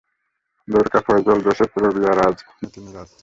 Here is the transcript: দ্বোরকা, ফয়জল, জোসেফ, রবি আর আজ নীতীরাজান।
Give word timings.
দ্বোরকা, 0.67 0.99
ফয়জল, 1.07 1.39
জোসেফ, 1.45 1.71
রবি 1.77 2.03
আর 2.11 2.19
আজ 2.27 2.37
নীতীরাজান। 2.59 3.07